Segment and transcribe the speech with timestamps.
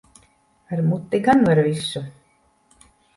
[0.71, 2.01] Ar muti gan var visu.